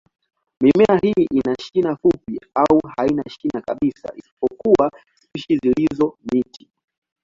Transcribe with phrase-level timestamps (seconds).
[0.61, 4.91] Mimea hii ina shina fupi au haina shina kabisa, isipokuwa
[5.23, 6.67] spishi zilizo miti.